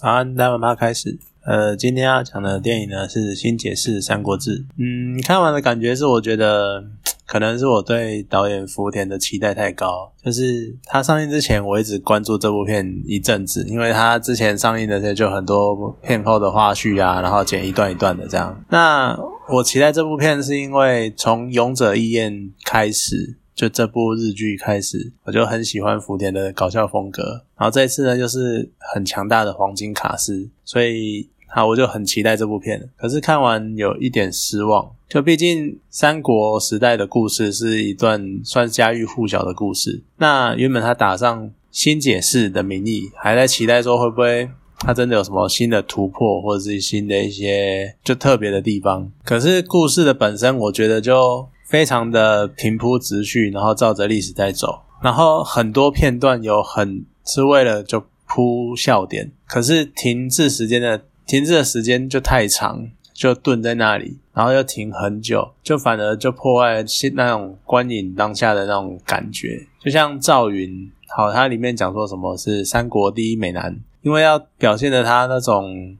[0.00, 1.18] 早安，大家开始。
[1.44, 4.60] 呃，今天要讲的电影呢是《新解释三国志》。
[4.78, 6.84] 嗯，看完的感觉是，我觉得
[7.26, 10.12] 可能是我对导演福田的期待太高。
[10.22, 18.64] 就是他上映之前，我一直关注这部片一阵子，因为他之前上映的时候就很多片后的花絮啊，然后剪一段一段的这样。
[18.68, 19.18] 那
[19.52, 22.32] 我期待这部片是因为从《勇者义彦》
[22.64, 23.36] 开始。
[23.58, 27.42] 就这部日剧开始，我就很喜欢福田的搞笑风格。
[27.56, 32.88] 然后这一次呢，就是很强大的黄金卡司，所以好，我就很期待这部片。
[32.96, 40.04] 可是看完有一点失望，就毕竟三国时代的故事是一段算家喻户晓的故事。
[40.18, 49.10] 那原本他打上新解释的名义，还在期待说会不会他真的有什么新的突破，或者是新的一些就特别的地方。
[49.24, 51.48] 可是故事的本身，我觉得就。
[51.68, 69.66] 非常的平铺直叙，然后照着历史在走，然后很多片段有很是为了就铺笑点，可是停滞时间的停滞的时间就太长，就顿在那里，然后又停很久，就反而就破坏了那种观影当下的那种感觉。
[69.78, 75.96] 就像赵云，好，他里面讲说什么是三国第一美男，因为要表现的他那种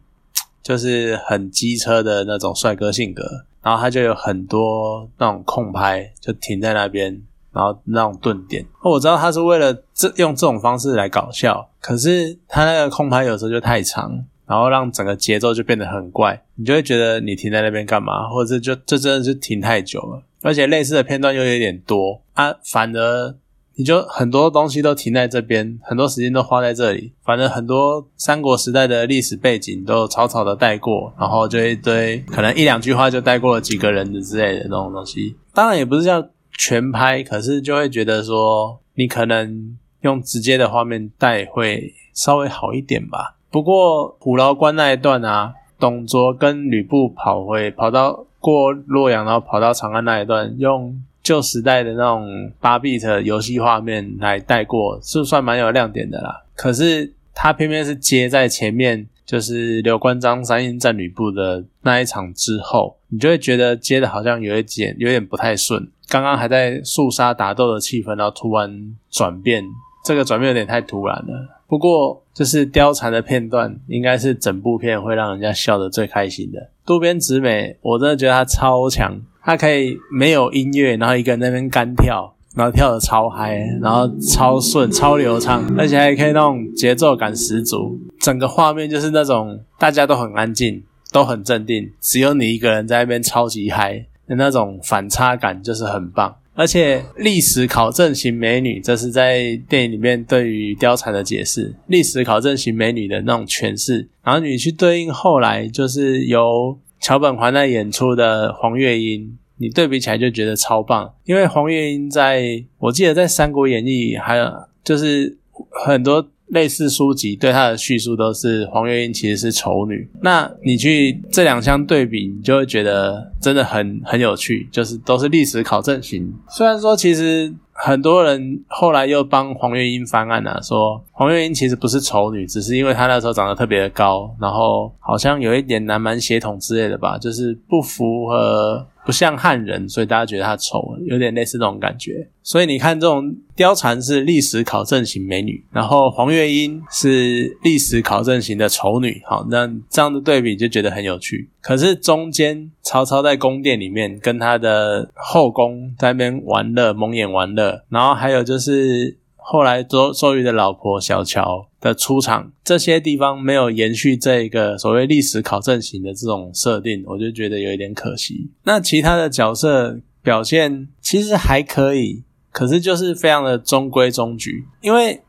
[0.63, 3.45] 就是很机车的那种帅哥性格。
[3.63, 8.65] 然后他就有很多那种空拍，就停在那边，然后那种顿点。
[8.83, 18.29] 我知道他是为了这用这种方式来搞笑，可是他那个空拍有时候就太长，然后让整个节奏就变得很怪，你就会觉得你停在那边干嘛？
[18.29, 23.35] 或者就这真的是停太久了，而且类似的片段又有点多啊，反而。
[23.79, 27.13] 你就很多东西都停在这边，很多时间都花在这里。
[27.23, 35.37] 反正很多三国时代的历史背景都草草的带过，然后就一堆可能一两句话就带过了几个人的之类的那种东西。
[35.55, 43.37] 当然也不是叫全拍，可是就会觉得说你可能用直接的画面带会稍微好一点吧。
[43.49, 51.01] 不过虎牢关那一段啊，董卓跟吕布跑回跑到过洛阳，然后跑到长安那一段用。
[51.29, 56.43] 旧时代的那种八 bit 游戏画面来带过，是算蛮有亮点的啦。
[56.57, 65.87] 可是它偏偏是接在前面，就是刘关张三英战吕布的那一场之后，你就会觉得接的好像有一点有点不太顺。
[66.09, 69.63] 刚刚还在肃杀打斗的气氛，然后突然转变，
[70.07, 71.61] 这个转变有点太突然了。
[71.67, 76.71] 不过就是貂蝉的片段，应该是整部片会让人家笑得最开心的。
[76.89, 79.21] 渡边直美，我真的觉得她超强。
[79.43, 87.99] 她可以没有音乐，然后一个人那边干跳，然后跳的超嗨，然后超顺、超流畅，而且还可以那种节奏感十足。
[88.21, 90.83] 整个画面就是那种大家都很安静，
[91.13, 96.37] 都很镇定，只有你一个人在那边超级嗨的那种反差感，就是很棒。
[96.59, 104.09] 而且历史考证型美女，这是在电影里面对于貂蝉的解释，历史考证型美女的那种诠释。
[104.25, 106.77] 然后你去对应后来就是由。
[107.01, 114.53] 桥本环奈演出的黄月英，你对比起来就觉得超棒，因为黄月英在我记得在《三国演义》还有
[114.83, 115.39] 就是
[115.87, 127.55] 很多类似书籍对她的叙述都是黄月英其实是丑女，那你去这两相对比，你就会觉得真的很很有趣，就是都是历史考证型，虽然说其实。
[127.81, 138.85] 很多人后来又帮黄月英翻案了，说黄月英其实不是丑女，只是因为她那时候长得特别的高，然后好像有一点南蛮血统之类的吧，就是不符合。
[139.09, 142.29] 不像汉人，所以大家觉得她丑，有点类似那种感觉。
[142.43, 149.23] 所以你看，这种貂蝉是历史考证型美女，然后黄月英是历史考证型的丑女。
[149.25, 151.49] 好，那这样的对比就觉得很有趣。
[151.63, 159.17] 可是中间曹操在宫殿里面跟他的后宫在那边玩乐、蒙眼玩乐，然后还有就是。
[159.51, 168.51] 后来周周瑜的老婆小乔的出场，这些地方没有延续这一个所谓历史考证型的这种设定，我就觉得有一点可惜。
[168.65, 175.23] 那其他的角色表现其实还可以，可是就是非常的中规中矩，因为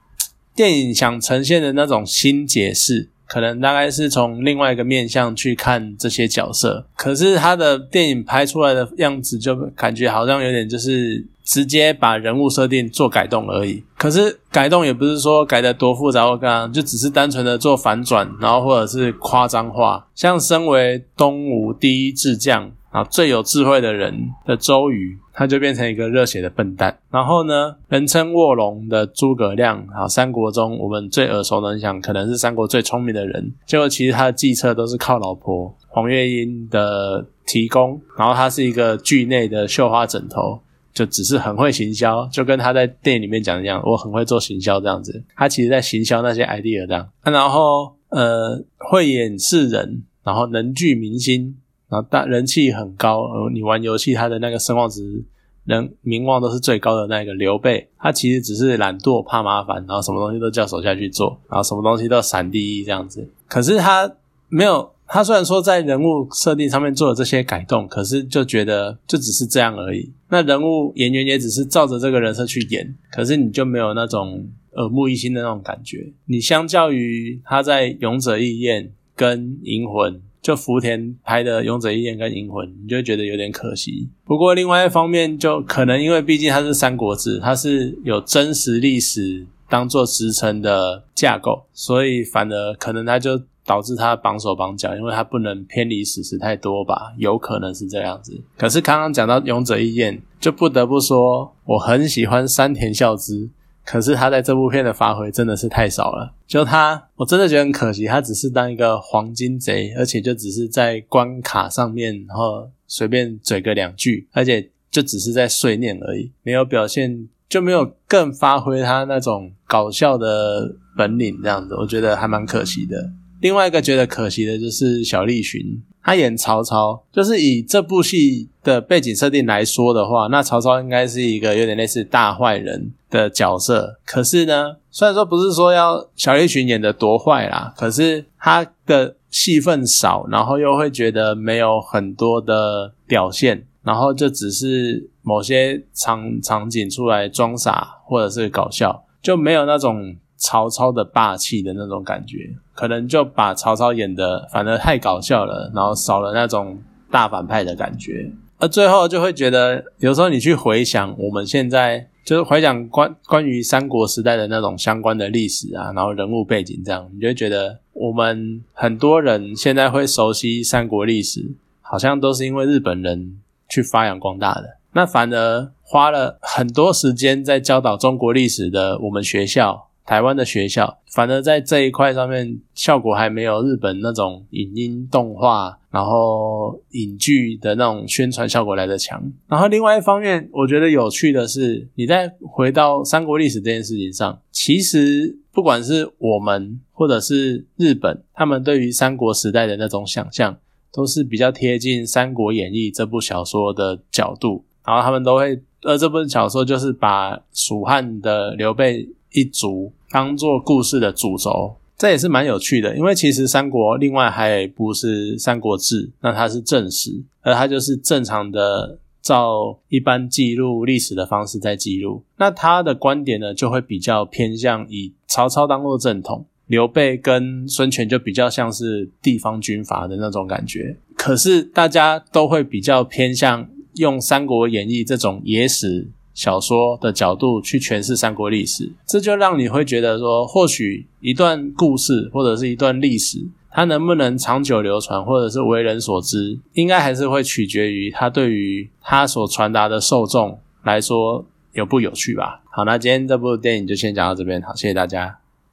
[0.53, 3.07] 电影想呈现的那种新解释。
[3.25, 13.83] 可能大概是从另外一个面向去看这些角色，可是他的电影拍出来的样子就感觉好像有点就是直接把人物设定做改动而已。
[13.97, 20.05] 可是改动也不是说改的多复杂或干嘛，就只是单纯的做反转，然后或者是夸张化。
[20.13, 22.71] 像身为东吴第一智将。
[22.91, 24.11] 啊，最有智慧的人
[24.47, 26.97] 的周瑜，他就变成一个热血的笨蛋。
[27.11, 33.53] 然后呢，人称卧龙的诸葛亮，啊，三国中我们最耳熟能详，可能是三国最聪明的人。
[33.67, 38.01] 结果其实他的计策都是靠老婆黄月英的提供。
[38.17, 40.59] 然后他是一个剧内的绣花枕头，
[40.99, 45.23] 就只是很会行销，就跟他在电影里面讲一样，我很会做行销这样子。
[45.33, 47.09] 他其实在行销那些 idea 这样。
[47.23, 51.55] 然后呃会演示人，然后能聚民心，
[51.87, 53.21] 然后大人气很高。
[53.29, 55.23] 呃，你玩游戏，他的那个声望值、
[55.63, 63.25] 人名望都是最高的那个刘备，他其实只是懒惰、怕麻烦，然后什么东西都叫手下去做，然后什么东西都闪第一这样子。
[63.47, 64.11] 可是他
[64.49, 64.91] 没有。
[65.11, 70.13] 他虽然说在人物设定上面做了这些改动，可是就觉得就只是这样而已。
[70.29, 76.13] 那人物演员也只是照着这个人设去演，可是你就没有那种耳目一新的那种感觉。
[76.25, 78.83] 你相较于他在《勇者义彦》
[79.15, 80.13] 跟《银魂》，
[80.43, 84.07] 就福田拍的《勇者义彦》跟《银魂》，你就觉得有点可惜。
[84.25, 93.41] 不过另外一方面，就可能因为毕竟它是《三国志》，它是有真实历史当做支撑的架构，所以反而可能他就。
[93.65, 98.41] 导致他绑手绑脚，因为他不能偏离史实太多吧，有可能是这样子。
[98.57, 103.49] 可是刚刚讲到勇者义彦，就不得不说我很喜欢山田孝之，
[103.85, 106.33] 可是他在这部片的发挥真的是太少了。
[106.47, 123.11] 就他，我真的觉得很可惜，他只是当一个黄金贼，而且就只是在关卡上面，然后随便嘴个两句，而且就只是在碎念而已，没有表现，就没有更发挥他那种搞笑的本领，这样子，我觉得还蛮可惜的。
[123.39, 133.97] 另外一个觉得可惜的就是小栗旬，他演曹操，就是以这部戏的背景设定来说的话，那曹操应该是一个有点类似大坏人的角色。
[134.05, 150.17] 可是呢，虽然说不是说要小栗旬演的多坏啦，可是他的戏份少，然后又会觉得没有很多的表现，然后就只是某些场场景出来装傻或者是搞笑，就没有那种。
[150.39, 156.81] 曹操的霸气的那种感觉，可能就把曹操演的反而太搞笑了，然后少了那种
[157.11, 158.31] 大反派的感觉。
[158.57, 173.37] 而最后就会觉得，有时候你去回想我们现在，就是回想关关于三国时代的那种相关的历史啊，然后人物背景这样，你就会觉得我们很多人现在会熟悉三国历史，好像都是因为日本人
[173.69, 174.77] 去发扬光大的。
[174.93, 179.88] 那反而花了很多时间在教导中国历史的我们学校。
[180.05, 189.21] 台湾的学校，反而在这一块上面效果还没有日本那种影音动画，然后影剧的那种宣传效果来的强。
[189.47, 200.57] 然后另外一方面，我觉得有趣的是，你在回到三国历史这件事情上，其实不管是我们或者是日本，他们对于三国时代的那种想象，
[200.91, 204.65] 都是比较贴近《三国演义》这部小说的角度。
[204.85, 209.91] 然后他们都会，呃，这部小说就是把蜀汉的刘备一族。
[210.11, 212.97] 当做故事的主轴，这也是蛮有趣的。
[212.97, 222.23] 因为其实三国另外还有一部是《三国志》，那它是正史，而它就是正常的照一般记录历史的方式在记录。
[222.37, 230.97] 那他的观点呢，就会比较偏向以曹操当做正统，刘备跟孙权就比较像是地方军阀的那种感觉。
[231.15, 236.07] 可是大家都会比较偏向用《三国演义》这种野史。
[236.39, 252.61] 小说的角度去诠释三国历史，这就让你会觉得说，或许一段故事或者是一段历史，它能不能长久流传，或者是为人所知，应该还是会取决于它对于它所传达的受众来说有不有趣吧。
[252.71, 255.38] 好，那今天这部电影就先讲到这边，好，谢谢大家。